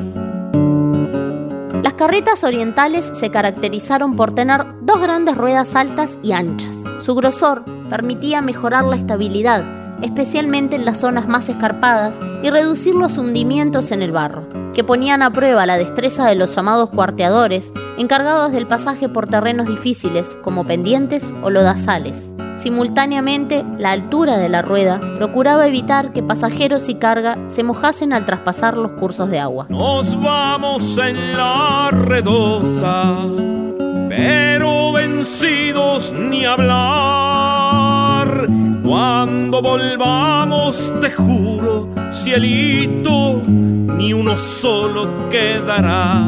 Las 1.84 1.94
carretas 1.94 2.44
orientales 2.44 3.12
se 3.16 3.32
caracterizaron 3.32 4.16
por 4.16 4.32
tener 4.34 4.66
dos 4.82 5.02
grandes 5.02 5.38
ruedas 5.38 5.76
altas 5.76 6.20
y 6.22 6.34
anchas. 6.34 6.78
Su 7.02 7.16
grosor 7.16 7.64
permitía 7.90 8.42
mejorar 8.42 8.84
la 8.84 8.96
estabilidad, 8.96 9.64
especialmente 10.04 10.76
en 10.76 10.86
las 10.86 11.00
zonas 11.00 11.28
más 11.28 11.50
escarpadas, 11.50 12.16
y 12.44 12.50
reducir 12.50 12.94
los 12.94 13.18
hundimientos 13.18 13.92
en 13.92 14.02
el 14.02 14.12
barro, 14.12 14.44
que 14.74 14.84
ponían 14.84 15.22
a 15.22 15.32
prueba 15.32 15.66
la 15.66 15.78
destreza 15.78 16.28
de 16.28 16.36
los 16.36 16.56
llamados 16.56 16.90
cuarteadores, 16.90 17.74
encargados 17.98 18.52
del 18.52 18.68
pasaje 18.68 19.10
por 19.10 19.28
terrenos 19.28 19.68
difíciles 19.68 20.38
como 20.44 20.66
pendientes 20.66 21.34
o 21.44 21.50
lodazales. 21.50 22.32
Simultáneamente, 22.56 23.64
la 23.78 23.92
altura 23.92 24.38
de 24.38 24.50
la 24.50 24.62
rueda 24.62 25.00
procuraba 25.16 25.66
evitar 25.66 26.12
que 26.12 26.22
pasajeros 26.22 26.90
y 26.90 26.96
carga 26.96 27.38
se 27.48 27.64
mojasen 27.64 28.12
al 28.12 28.26
traspasar 28.26 28.76
los 28.76 28.92
cursos 29.00 29.30
de 29.30 29.40
agua. 29.40 29.68
Nos 29.70 30.22
vamos 30.22 30.98
en 30.98 31.38
la 31.38 31.90
redonda, 31.92 33.16
pero 34.10 34.92
vencidos 34.92 36.14
ni 36.14 36.44
hablar. 36.44 37.59
Cuando 39.00 39.62
volvamos, 39.62 40.92
te 41.00 41.10
juro, 41.10 41.88
cielito, 42.12 43.42
ni 43.48 44.12
uno 44.12 44.36
solo 44.36 45.30
quedará. 45.30 46.28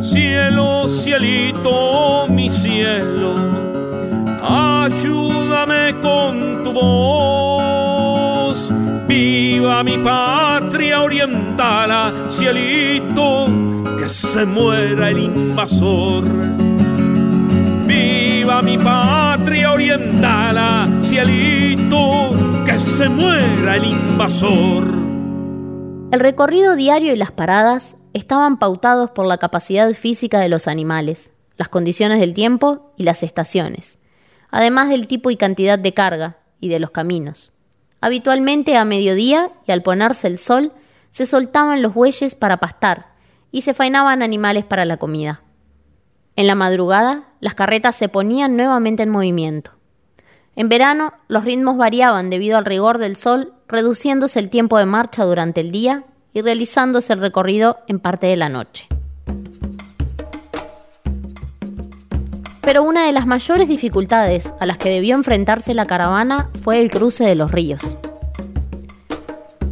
Cielo, 0.00 0.88
cielito, 0.88 2.26
mi 2.30 2.48
cielo, 2.48 3.34
ayúdame 4.42 5.94
con 6.00 6.62
tu 6.62 6.72
voz. 6.72 8.72
Viva 9.06 9.84
mi 9.84 9.98
patria 9.98 11.02
oriental, 11.02 12.30
cielito, 12.30 13.46
que 13.98 14.08
se 14.08 14.46
muera 14.46 15.10
el 15.10 15.18
invasor. 15.18 16.69
Viva 18.50 18.62
mi 18.62 18.78
patria 18.78 19.72
oriental, 19.72 21.04
cielito, 21.04 22.34
que 22.66 22.80
se 22.80 23.08
muera 23.08 23.76
el 23.76 23.84
invasor. 23.84 24.88
El 26.10 26.18
recorrido 26.18 26.74
diario 26.74 27.12
y 27.12 27.16
las 27.16 27.30
paradas 27.30 27.96
estaban 28.12 28.58
pautados 28.58 29.10
por 29.12 29.26
la 29.26 29.38
capacidad 29.38 29.88
física 29.92 30.40
de 30.40 30.48
los 30.48 30.66
animales, 30.66 31.30
las 31.58 31.68
condiciones 31.68 32.18
del 32.18 32.34
tiempo 32.34 32.92
y 32.96 33.04
las 33.04 33.22
estaciones, 33.22 34.00
además 34.50 34.88
del 34.88 35.06
tipo 35.06 35.30
y 35.30 35.36
cantidad 35.36 35.78
de 35.78 35.94
carga 35.94 36.38
y 36.58 36.70
de 36.70 36.80
los 36.80 36.90
caminos. 36.90 37.52
Habitualmente 38.00 38.76
a 38.76 38.84
mediodía 38.84 39.52
y 39.64 39.70
al 39.70 39.84
ponerse 39.84 40.26
el 40.26 40.38
sol 40.38 40.72
se 41.12 41.24
soltaban 41.24 41.82
los 41.82 41.94
bueyes 41.94 42.34
para 42.34 42.56
pastar 42.56 43.12
y 43.52 43.60
se 43.60 43.74
faenaban 43.74 44.24
animales 44.24 44.64
para 44.64 44.84
la 44.84 44.96
comida. 44.96 45.40
En 46.34 46.48
la 46.48 46.56
madrugada 46.56 47.29
las 47.40 47.54
carretas 47.54 47.96
se 47.96 48.08
ponían 48.08 48.56
nuevamente 48.56 49.02
en 49.02 49.08
movimiento. 49.08 49.72
En 50.56 50.68
verano 50.68 51.12
los 51.28 51.44
ritmos 51.44 51.76
variaban 51.76 52.30
debido 52.30 52.58
al 52.58 52.66
rigor 52.66 52.98
del 52.98 53.16
sol, 53.16 53.54
reduciéndose 53.66 54.38
el 54.38 54.50
tiempo 54.50 54.78
de 54.78 54.86
marcha 54.86 55.24
durante 55.24 55.60
el 55.60 55.70
día 55.70 56.04
y 56.34 56.42
realizándose 56.42 57.12
el 57.14 57.20
recorrido 57.20 57.78
en 57.86 57.98
parte 57.98 58.26
de 58.26 58.36
la 58.36 58.48
noche. 58.48 58.86
Pero 62.60 62.82
una 62.82 63.06
de 63.06 63.12
las 63.12 63.26
mayores 63.26 63.68
dificultades 63.68 64.52
a 64.60 64.66
las 64.66 64.76
que 64.76 64.90
debió 64.90 65.16
enfrentarse 65.16 65.74
la 65.74 65.86
caravana 65.86 66.50
fue 66.62 66.80
el 66.80 66.90
cruce 66.90 67.24
de 67.24 67.34
los 67.34 67.50
ríos. 67.50 67.96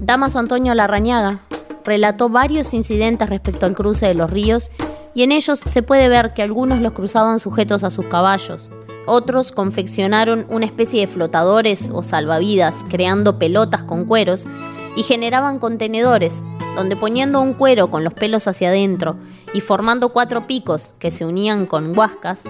Damas 0.00 0.36
Antonio 0.36 0.74
Larrañaga 0.74 1.40
relató 1.84 2.28
varios 2.28 2.72
incidentes 2.72 3.28
respecto 3.28 3.66
al 3.66 3.74
cruce 3.74 4.06
de 4.06 4.14
los 4.14 4.30
ríos 4.30 4.70
y 5.18 5.24
en 5.24 5.32
ellos 5.32 5.60
se 5.64 5.82
puede 5.82 6.08
ver 6.08 6.32
que 6.32 6.44
algunos 6.44 6.80
los 6.80 6.92
cruzaban 6.92 7.40
sujetos 7.40 7.82
a 7.82 7.90
sus 7.90 8.06
caballos, 8.06 8.70
otros 9.04 9.50
confeccionaron 9.50 10.46
una 10.48 10.66
especie 10.66 11.00
de 11.00 11.08
flotadores 11.08 11.90
o 11.92 12.04
salvavidas 12.04 12.84
creando 12.88 13.36
pelotas 13.36 13.82
con 13.82 14.04
cueros 14.04 14.46
y 14.94 15.02
generaban 15.02 15.58
contenedores 15.58 16.44
donde 16.76 16.94
poniendo 16.94 17.40
un 17.40 17.54
cuero 17.54 17.90
con 17.90 18.04
los 18.04 18.14
pelos 18.14 18.46
hacia 18.46 18.68
adentro 18.68 19.16
y 19.52 19.60
formando 19.60 20.10
cuatro 20.10 20.46
picos 20.46 20.94
que 21.00 21.10
se 21.10 21.26
unían 21.26 21.66
con 21.66 21.98
huascas, 21.98 22.42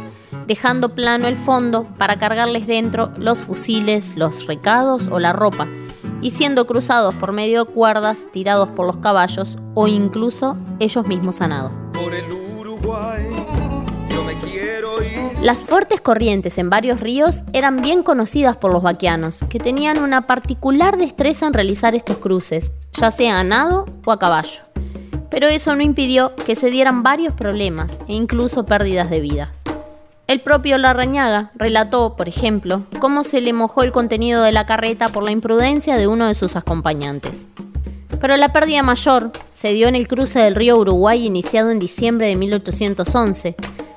dejando 0.46 0.94
plano 0.94 1.26
el 1.26 1.36
fondo 1.36 1.84
para 1.96 2.18
cargarles 2.18 2.66
dentro 2.66 3.12
los 3.16 3.38
fusiles, 3.38 4.14
los 4.14 4.46
recados 4.46 5.08
o 5.10 5.18
la 5.18 5.32
ropa, 5.32 5.66
y 6.20 6.32
siendo 6.32 6.66
cruzados 6.66 7.14
por 7.14 7.32
medio 7.32 7.64
de 7.64 7.72
cuerdas 7.72 8.26
tirados 8.30 8.68
por 8.68 8.86
los 8.86 8.98
caballos 8.98 9.56
o 9.72 9.88
incluso 9.88 10.58
ellos 10.80 11.06
mismos 11.06 11.40
a 11.40 11.48
Las 15.40 15.60
fuertes 15.60 16.00
corrientes 16.00 16.58
en 16.58 16.68
varios 16.68 17.00
ríos 17.00 17.44
eran 17.52 17.80
bien 17.80 18.02
conocidas 18.02 18.56
por 18.56 18.72
los 18.72 18.82
vaquianos, 18.82 19.44
que 19.48 19.60
tenían 19.60 20.02
una 20.02 20.26
particular 20.26 20.96
destreza 20.96 21.46
en 21.46 21.54
realizar 21.54 21.94
estos 21.94 22.18
cruces, 22.18 22.72
ya 22.94 23.10
sea 23.10 23.38
a 23.38 23.44
nado 23.44 23.86
o 24.04 24.12
a 24.12 24.18
caballo. 24.18 24.62
Pero 25.30 25.46
eso 25.46 25.76
no 25.76 25.82
impidió 25.82 26.34
que 26.34 26.54
se 26.54 26.70
dieran 26.70 27.02
varios 27.02 27.34
problemas 27.34 28.00
e 28.08 28.14
incluso 28.14 28.66
pérdidas 28.66 29.10
de 29.10 29.20
vidas. 29.20 29.62
El 30.26 30.42
propio 30.42 30.76
Larrañaga 30.76 31.50
relató, 31.54 32.16
por 32.16 32.28
ejemplo, 32.28 32.82
cómo 32.98 33.24
se 33.24 33.40
le 33.40 33.52
mojó 33.52 33.82
el 33.82 33.92
contenido 33.92 34.42
de 34.42 34.52
la 34.52 34.66
carreta 34.66 35.08
por 35.08 35.22
la 35.22 35.30
imprudencia 35.30 35.96
de 35.96 36.08
uno 36.08 36.26
de 36.26 36.34
sus 36.34 36.56
acompañantes. 36.56 37.46
Pero 38.20 38.36
la 38.36 38.52
pérdida 38.52 38.82
mayor 38.82 39.30
se 39.52 39.72
dio 39.72 39.88
en 39.88 39.94
el 39.94 40.08
cruce 40.08 40.40
del 40.40 40.54
río 40.56 40.76
Uruguay 40.76 41.24
iniciado 41.24 41.70
en 41.70 41.78
diciembre 41.78 42.26
de 42.26 42.36
1811, 42.36 43.54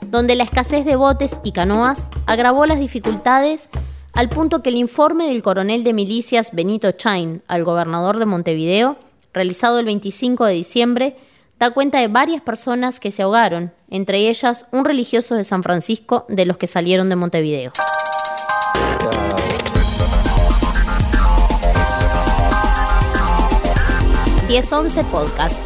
donde 0.07 0.35
la 0.35 0.43
escasez 0.43 0.85
de 0.85 0.95
botes 0.95 1.39
y 1.43 1.51
canoas 1.51 2.07
agravó 2.27 2.65
las 2.65 2.79
dificultades 2.79 3.69
al 4.13 4.29
punto 4.29 4.61
que 4.61 4.69
el 4.69 4.75
informe 4.75 5.27
del 5.27 5.41
coronel 5.41 5.83
de 5.83 5.93
milicias 5.93 6.51
Benito 6.53 6.91
Chain 6.91 7.41
al 7.47 7.63
gobernador 7.63 8.19
de 8.19 8.25
Montevideo, 8.25 8.97
realizado 9.33 9.79
el 9.79 9.85
25 9.85 10.45
de 10.45 10.53
diciembre, 10.53 11.15
da 11.59 11.71
cuenta 11.71 11.99
de 11.99 12.07
varias 12.07 12.41
personas 12.41 12.99
que 12.99 13.11
se 13.11 13.23
ahogaron, 13.23 13.71
entre 13.89 14.29
ellas 14.29 14.65
un 14.71 14.83
religioso 14.85 15.35
de 15.35 15.43
San 15.43 15.63
Francisco 15.63 16.25
de 16.27 16.45
los 16.45 16.57
que 16.57 16.67
salieron 16.67 17.09
de 17.09 17.15
Montevideo. 17.15 17.71
...10-11 24.51 25.05
Podcast. 25.05 25.65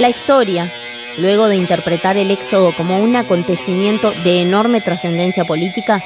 La 0.00 0.08
historia, 0.08 0.68
luego 1.16 1.46
de 1.46 1.54
interpretar 1.54 2.16
el 2.16 2.32
éxodo 2.32 2.74
como 2.76 2.98
un 2.98 3.14
acontecimiento 3.14 4.10
de 4.24 4.42
enorme 4.42 4.80
trascendencia 4.80 5.44
política, 5.44 6.02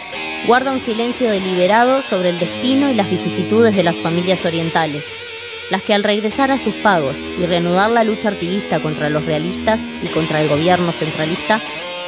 guarda 0.46 0.72
un 0.72 0.82
silencio 0.82 1.30
deliberado 1.30 2.02
sobre 2.02 2.28
el 2.28 2.38
destino 2.38 2.90
y 2.90 2.94
las 2.94 3.08
vicisitudes 3.08 3.74
de 3.74 3.84
las 3.84 3.96
familias 3.96 4.44
orientales, 4.44 5.06
las 5.70 5.80
que 5.82 5.94
al 5.94 6.04
regresar 6.04 6.50
a 6.50 6.58
sus 6.58 6.74
pagos 6.74 7.16
y 7.40 7.46
reanudar 7.46 7.90
la 7.90 8.04
lucha 8.04 8.28
artiguista 8.28 8.80
contra 8.80 9.08
los 9.08 9.24
realistas 9.24 9.80
y 10.02 10.08
contra 10.08 10.42
el 10.42 10.50
gobierno 10.50 10.92
centralista, 10.92 11.62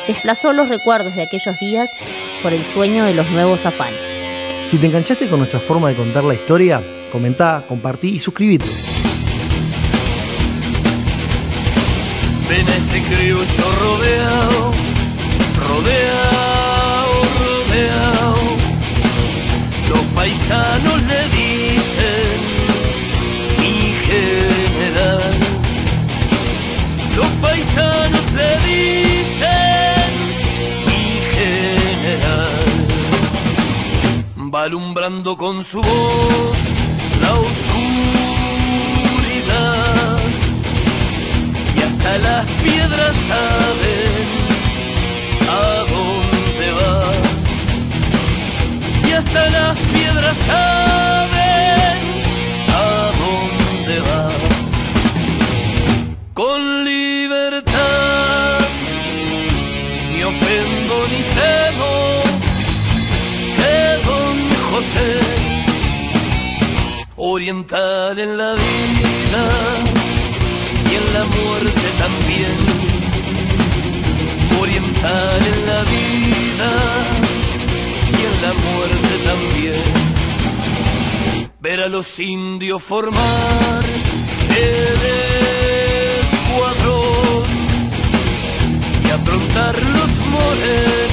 desplazó 0.06 0.52
los 0.52 0.68
recuerdos 0.68 1.16
de 1.16 1.22
aquellos 1.22 1.58
días 1.58 1.90
por 2.42 2.52
el 2.52 2.66
sueño 2.66 3.06
de 3.06 3.14
los 3.14 3.30
nuevos 3.30 3.64
afanes. 3.64 3.98
Si 4.66 4.76
te 4.76 4.84
enganchaste 4.84 5.30
con 5.30 5.38
nuestra 5.38 5.58
forma 5.58 5.88
de 5.88 5.94
contar 5.94 6.24
la 6.24 6.34
historia, 6.34 6.82
comentá, 7.10 7.64
compartí 7.68 8.08
y 8.16 8.20
suscríbete. 8.20 8.66
Ven 12.48 12.66
a 12.66 12.76
ese 12.76 13.02
criollo 13.02 13.44
rodeado, 13.82 14.72
rodeado, 15.68 17.16
rodeado. 17.40 18.42
Los 19.90 20.02
paisanos 20.14 21.02
le 21.02 21.28
dicen 21.28 22.40
mi 23.60 23.76
general. 24.08 25.36
Los 27.16 27.28
paisanos 27.42 28.32
le 28.32 28.50
dicen 28.66 30.10
mi 30.86 31.04
general. 31.36 32.66
Va 34.54 34.62
alumbrando 34.62 35.36
con 35.36 35.62
su 35.62 35.82
voz 35.82 36.77
la 37.28 37.34
oscuridad 37.34 39.08
y 41.76 41.80
hasta 41.82 42.18
las 42.18 42.44
piedras 42.62 43.16
saben 43.30 44.26
a 45.48 45.64
dónde 45.92 46.66
va. 46.78 46.96
Y 49.08 49.10
hasta 49.12 49.50
las 49.50 49.76
piedras 49.76 50.36
saben 50.46 50.87
oriental 67.48 68.18
en 68.18 68.36
la 68.36 68.52
vida 68.52 69.44
y 70.90 70.94
en 70.96 71.14
la 71.14 71.24
muerte 71.24 71.88
también. 71.98 72.58
Oriental 74.60 75.40
en 75.52 75.66
la 75.66 75.80
vida 75.84 76.70
y 78.12 78.20
en 78.28 78.36
la 78.42 78.52
muerte 78.52 79.14
también. 79.24 79.86
Ver 81.60 81.80
a 81.80 81.88
los 81.88 82.20
indios 82.20 82.82
formar 82.82 83.82
el 84.50 85.00
escuadrón 86.20 87.48
y 89.06 89.10
aprontar 89.10 89.74
los 89.96 90.10
morenos 90.34 91.07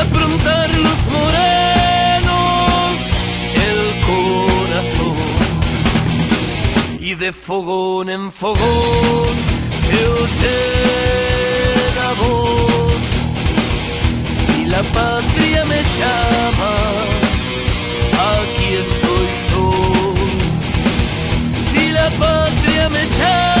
y 0.00 0.02
aprontar 0.02 0.70
los 0.70 1.06
morenos 1.12 2.92
el 3.68 3.80
corazón. 4.08 5.16
Y 7.00 7.14
de 7.14 7.32
fogón 7.32 8.08
en 8.08 8.30
fogón 8.32 9.34
se 9.82 9.96
oye 10.22 10.58
la 11.96 12.12
voz. 12.22 13.02
Si 14.46 14.64
la 14.66 14.82
patria 14.82 15.64
me 15.64 15.82
llama, 15.98 16.74
aquí 18.32 18.68
estoy 18.84 19.28
yo. 19.50 19.64
Si 21.72 21.82
la 21.90 22.08
patria 22.10 22.88
me 22.88 23.04
llama, 23.18 23.59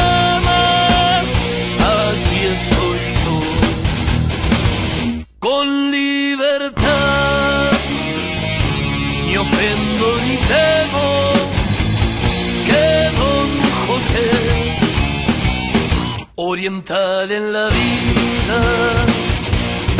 oriental 16.50 17.30
en 17.30 17.52
la 17.52 17.68
vida 17.68 18.60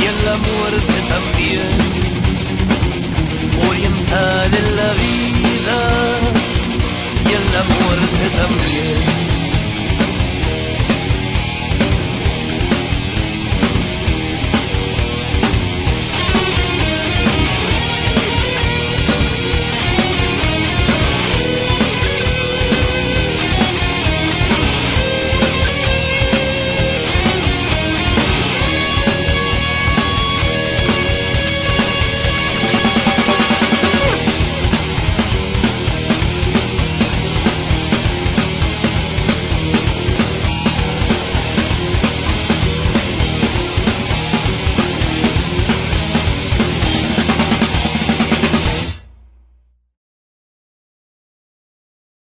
y 0.01 0.05
en 0.13 0.25
la 0.25 0.37
muerte 0.37 0.97
también. 1.15 1.73
Oriental 3.69 4.51
en 4.63 4.77
la 4.77 4.93
vida 5.05 6.20